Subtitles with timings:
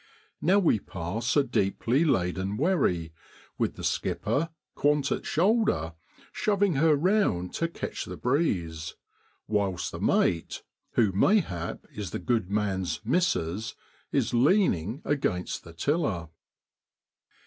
[0.41, 3.13] Now we pass a deeply laden wherry,
[3.59, 5.93] with the skipper, quant at shoulder,
[6.31, 8.95] shoving her round to catch the breeze,
[9.47, 13.75] whilst the mate, who mayhap is the good man's' missus,'
[14.11, 16.29] is leaning against the tiller.